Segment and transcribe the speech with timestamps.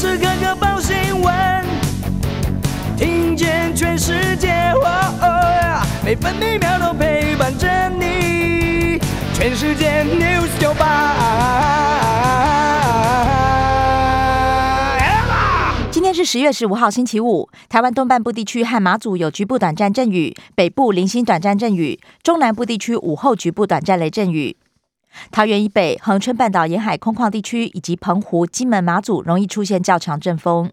[0.00, 1.62] 时刻刻报新闻，
[2.96, 4.48] 听见全世界，
[6.02, 8.98] 每分每秒都陪伴着你。
[9.34, 11.16] 全世界 news 九八。
[15.90, 17.50] 今天是十月十五号，星期五。
[17.68, 24.56] 台湾东半部地区和马祖有局部短暂阵雨，北部零星短暂阵雨，中南部地区午后局部短暂雷阵雨。
[25.30, 30.70] 桃园以北、恒春半岛沿海空旷地区以及澎湖、金门、马祖容易出现较强阵风。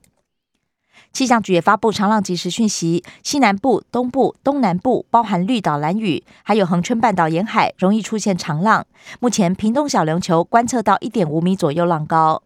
[1.14, 8.86] 气象局也发布长浪即时讯息，西南部、东部、东南部包含绿岛、蓝屿，还有恒春半岛沿海容易出现长浪。
[9.20, 12.44] 目前屏东小琉球观测到一点五米左右浪高。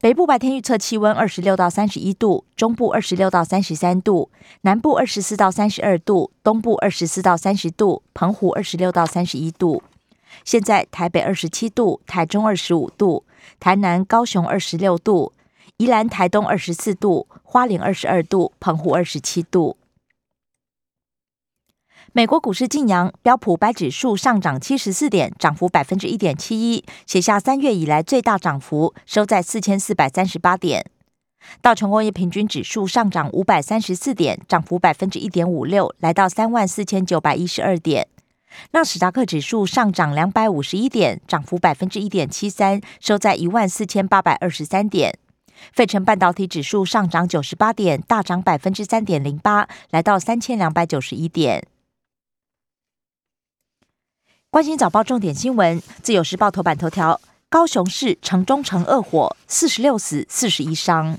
[0.00, 4.30] 北部白天预测气温二十六到三十一度，中部二十六到三十三度，
[4.62, 9.82] 南部二十四到三十二度，东部二十四到三十度，澎湖二十六到三十一度。
[10.42, 13.24] 现在台北二十七度，台中二十五度，
[13.60, 15.32] 台南、高雄二十六度，
[15.76, 19.76] 宜兰、台东二十四度，花莲二十二度，澎湖二十七度。
[22.12, 30.86] 美国股市晋阳，标普白指数上涨七十四点，涨幅百分之一点七一，写下三月以来最大涨幅，收在四千四百三十八点。
[31.60, 38.06] 道琼工业平均指数上涨五百三十四点，涨幅百分之一点五六，来到三万四千九百一十二点。
[38.72, 45.18] 纳斯达克指数上涨两百五十一点，涨幅百分之一点七三，收在一万四千八百二十三点。
[45.72, 51.66] 费城半导体指数上涨九十八点，大涨百分之三点零八，来到三千两百九十一点。
[54.50, 61.18] 关心早报重点新闻，自由时报头版头条：高雄市城中城恶火，四十六死，四十一伤。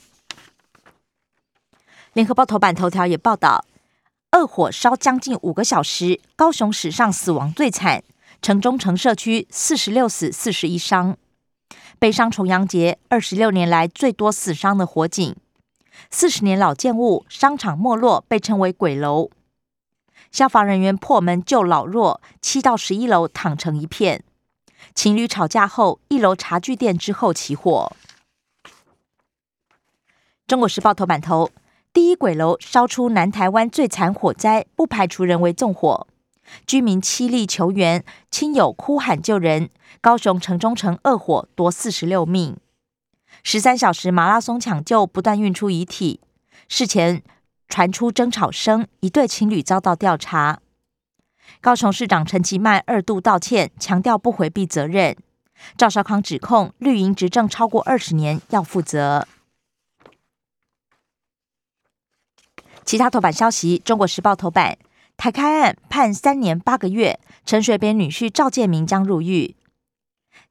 [2.14, 3.66] 联合报头版头条也报道。
[4.36, 8.04] 恶火烧将近五个小时，高雄史上死亡最惨，
[8.42, 11.16] 城中城社区四十六死四十一伤，
[11.98, 15.34] 悲伤重阳节二十六年来最多死伤的火警，
[16.12, 19.30] 四十年老建物商场没落被称为鬼楼，
[20.34, 24.22] 消防人员破门救老弱，七到十一楼躺成一片，
[24.94, 27.96] 情侣吵架后一楼茶具店之后起火，
[30.46, 31.50] 中国时报头版头。
[31.96, 36.06] 第一鬼楼烧出南台湾最惨火灾，不排除人为纵火，
[36.68, 39.70] 居民凄厉求援，亲友哭喊救人。
[40.02, 42.58] 高雄城中城恶火夺四十六命，
[43.44, 46.20] 十三小时马拉松抢救，不断运出遗体。
[46.68, 47.24] 事前
[47.70, 50.60] 传出争吵声，一对情侣遭到调查。
[51.62, 55.16] 高雄市长陈其迈二度道歉，强调不回避责任。
[55.78, 59.26] 赵少康指控绿营执政超过二十年，要负责。
[62.86, 64.78] 其他头版消息：中国时报头版，
[65.18, 69.56] 台开案判三年八个月，陈水扁女婿赵建明将入狱。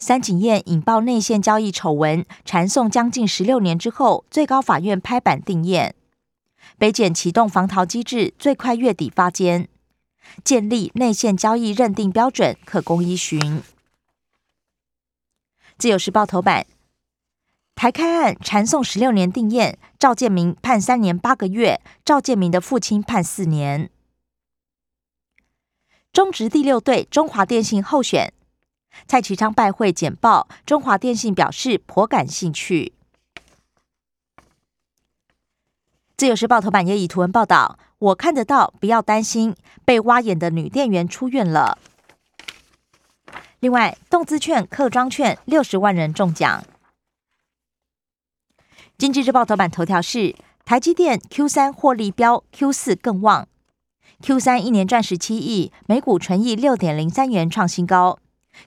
[0.01, 5.95] 三井宴引爆内线交易丑闻，缠讼将近十六年之后，最高法院拍板定验。
[6.77, 9.69] 北检启动防逃机制，最快月底发监，
[10.43, 13.63] 建立内线交易认定标准，可供依循。
[15.79, 16.67] 自由时报头版。
[17.75, 23.91] 台开案缠讼十六年定验，赵建明判三年八个月，赵建明的父亲判四年。
[26.13, 28.33] 中职第六队中华电信候选
[29.09, 32.93] 蔡其昌拜会简报，中华电信表示颇感兴趣。
[36.17, 41.77] 自由时报头版也以图文报道，我看得到，不要担心，被挖眼的女店员出院了。
[43.59, 46.65] 另外，动资券、客庄券六十万人中奖。
[48.97, 53.49] 经济日报头版头条是台积电 Q 三获利标 Q 四更旺
[54.23, 58.21] ，Q 三一年赚十七亿，每股纯益六点零三元创新高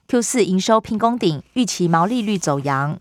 [0.06, 3.00] ，Q 四营收拼攻顶，预期毛利率走扬。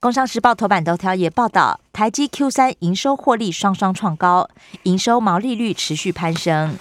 [0.00, 4.48] 工商时报头版头条也报道，台积 Q 三营收获利双双创高，
[4.84, 6.78] 营收毛利率持续攀升。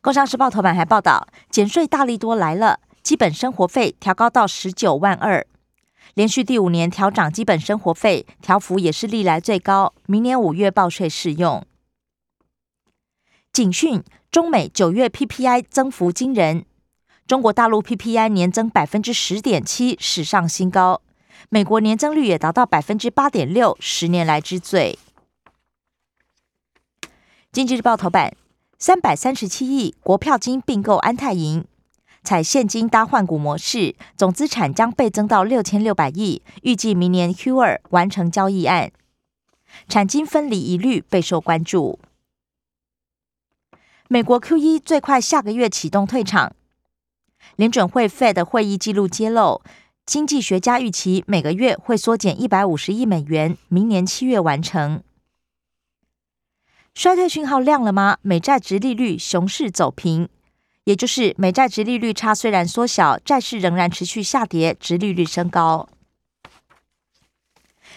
[0.00, 5.46] 工商时报头版还报道，减税大力多来了，基本生活费调高到十九万二。
[6.14, 9.94] 连续第五年调涨基本生活费，调幅也是历来最高。
[10.06, 11.64] 明年五月报税适用。
[13.52, 16.64] 警讯：中美九月 PPI 增幅惊人，
[17.26, 21.02] 中国大陆 PPI 年增百分之十点七，史上新高；
[21.48, 24.98] 美国年增率也达到百分之八点六，十年来之最。
[27.50, 28.34] 经济日报头版：
[28.78, 31.64] 三百三十七亿国票金并购安泰银。
[32.22, 38.92] 采现金搭换股模式，总资产将倍增到六千六百亿，预计明年 Q 二完成交易案。
[39.88, 41.98] 产金分离疑虑备受关注。
[44.08, 46.54] 美国 Q 一最快下个月启动退场。
[47.56, 49.62] 联准会 Fed 会议记录揭露，
[50.06, 55.02] 经济学家预期每个月会缩减一百五十亿美元，明年七月完成。
[56.94, 58.18] 衰退讯号亮了吗？
[58.22, 60.28] 美债直利率熊市走平，
[60.84, 65.88] 也就是美债直利率差虽然缩小，债市仍然持续下跌，直利率升高。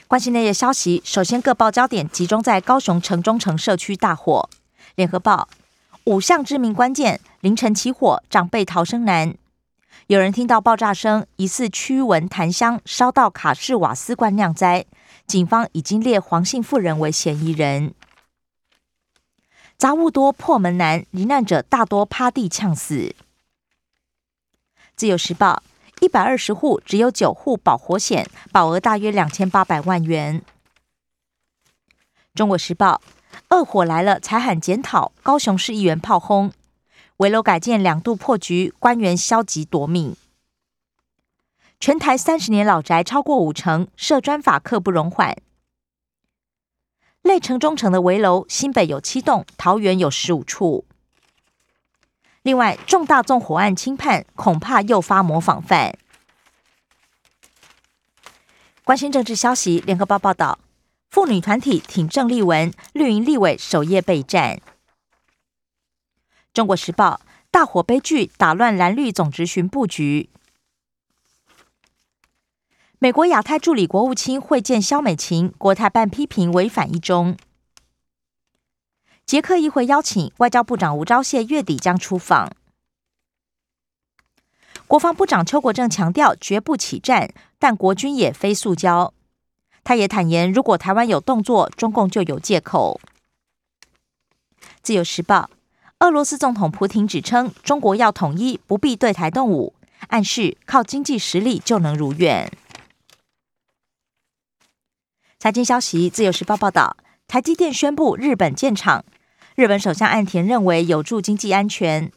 [0.07, 4.47] 关心内页消息，首先各报焦点集中在高雄城中城社区大火。
[4.93, 5.49] 联合报
[6.03, 9.35] 五项致命关键，凌晨起火，长辈逃生难。
[10.05, 14.85] 有人听到爆炸声，疑似驱蚊檀香烧到卡式瓦斯罐酿灾，
[15.25, 17.95] 警方已经列黄姓妇人为嫌疑人。
[19.77, 23.13] 杂物多破门难，罹难者大多趴地呛死。
[24.95, 25.61] 自由时报
[25.99, 30.41] 一百二十户只有九户保活险，保额大约两千八百万元。
[32.33, 33.01] 中国时报
[33.49, 36.53] 恶火来了才喊检讨，高雄市议员炮轰
[37.17, 40.15] 围楼改建两度破局，官员消极夺命。
[41.81, 45.37] 全台三十年老宅超过五成，设专法刻不容缓。
[47.25, 50.85] 内城中城的围楼，新北有七栋，桃园有十五处。
[52.43, 55.97] 另外，重大纵火案轻判，恐怕诱发模仿犯。
[58.83, 60.59] 关心政治消息，联合报报道，
[61.09, 64.61] 妇女团体挺郑丽文，绿营立委首夜备战。
[66.53, 70.29] 中国时报，大火悲剧打乱蓝绿总执行布局。
[72.99, 77.35] 美国亚太助理国务卿会见肖美琴，国台办批评违反一中。
[79.25, 82.51] 捷克议会邀请外交部长吴钊燮月底将出访。
[84.87, 89.13] 国防部长邱国正强调绝不起战，但国军也非塑胶。
[89.83, 93.01] 他也坦言，如果台湾有动作，中共就有借口。
[94.81, 95.49] 自由时报，
[95.99, 99.73] 俄罗斯总统普廷指称，中国要统一不必对台动武，
[100.07, 102.51] 暗示靠经济实力就能如愿。
[105.45, 106.97] 财经消息，《自由时报》报道，
[107.27, 109.05] 台积电宣布日本建厂。
[109.53, 112.11] 日本首相岸田认为有助经济安全。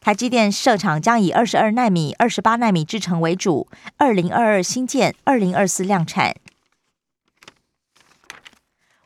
[0.00, 6.34] 台积电设厂将以二十二纳米、二十八纳米制程为主，二零二二新建，二零二四量产。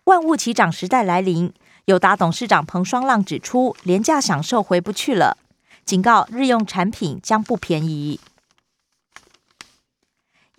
[0.04, 1.52] 万物齐涨时代来临，
[1.86, 5.38] 友达董事长彭双浪指出，廉价享受回不去了，
[5.84, 8.20] 警告日用产品将不便宜。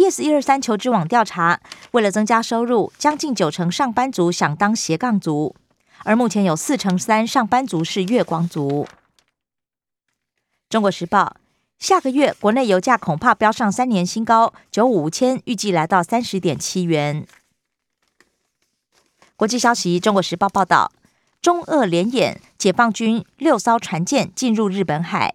[0.09, 1.59] S 一二三求职网调查，
[1.91, 5.55] 为了增加收入，将近九成上班族想当斜杠族，
[6.03, 8.87] 而目前有四成三上班族是月光族。
[10.69, 11.37] 中国时报，
[11.79, 17.25] 下个月国内油价恐怕飙上三年新高，九五千预计来到三十点七元。
[19.35, 20.91] 国际消息，中国时报报道，
[21.41, 25.33] 中俄联演，解放军六艘船舰进入日本海。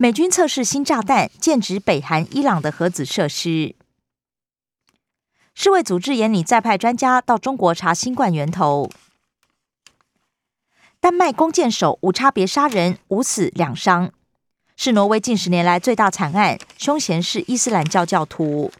[0.00, 3.74] 美军测试新炸弹，剑指北韩、伊朗的核子设施。
[5.54, 8.88] 世卫组织也拟再派专家到中国查新冠源头。
[11.00, 14.12] 丹麦弓箭手无差别杀人，五死两伤，
[14.76, 18.70] 是挪威近十年来最大惨案，凶嫌是伊斯兰教教徒。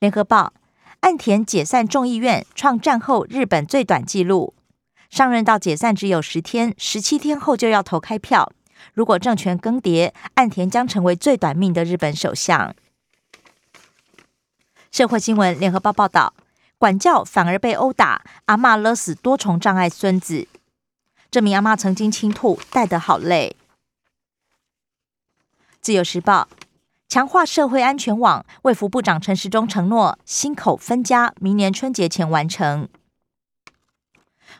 [0.00, 0.52] 联合报：
[1.02, 4.54] 岸田解散众议院，创战后日本最短纪录。
[5.08, 8.50] 上任到解散只有十天，十七天后就要投开票。
[8.94, 12.74] 如果政权更迭，岸田将成为最短命的日本首相。
[14.90, 16.34] 社会新闻，联合报报道，
[16.78, 20.48] 管教反而被殴打，阿妈勒死多重障碍孙子。
[21.30, 23.54] 这名阿妈曾经倾吐，带得好累。
[25.80, 26.48] 自由时报，
[27.08, 32.88] 强化社会安全网，卫福部长陈时中承诺，新口分家，明年春节前完成。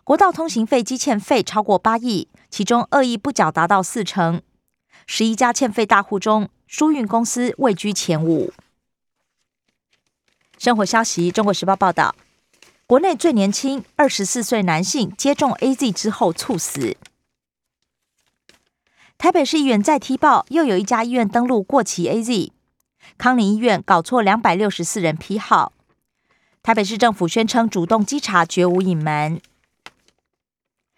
[0.04, 2.28] 国道通行费积欠费超过八亿。
[2.50, 4.42] 其中恶意不缴达到四成，
[5.06, 8.52] 十一家欠费大户中，疏运公司位居前五。
[10.58, 12.16] 生活消息：中国时报报道，
[12.86, 16.96] 国内最年轻二十四岁男性接种 A Z 之后猝死。
[19.18, 22.52] 台北市医院再踢爆，又有一家医院登录过期 A Z，
[23.16, 25.72] 康宁医院搞错两百六十四人批号。
[26.62, 29.40] 台北市政府宣称主动稽查，绝无隐瞒。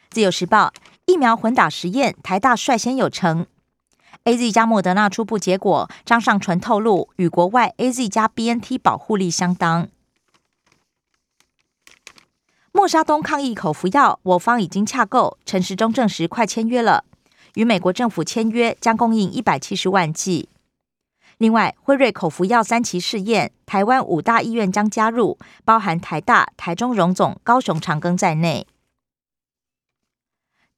[0.08, 0.72] 自由时报。
[1.10, 3.44] 疫苗混打实验，台大率先有成。
[4.22, 9.88] A Z 加莫德纳初步结果，张尚纯透露，与国外 A Z 加 B N T 保护力相当。
[12.70, 17.04] 莫沙东抗疫口服药，我方已经洽购，陈时中证实快签约了，
[17.54, 20.48] 与美国政府签约，将供应一百七十万剂。
[21.38, 28.68] 另外，辉瑞口服药三期试验，台湾五大医院将加入，包含台大、台中荣总、高雄长庚在内。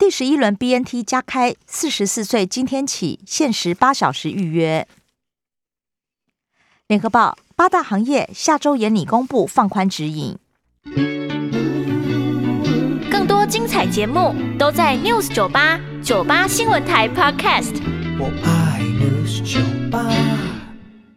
[0.02, 4.88] 第十一轮 BNT 加开，四十四岁今天起限时八小时预约。
[6.88, 10.36] 联合报八大行业下周也拟公布放宽指引。
[13.08, 17.80] 更多精彩节目都在 News 九八九八新闻台 Podcast。
[18.18, 20.51] 我爱 News 酒吧。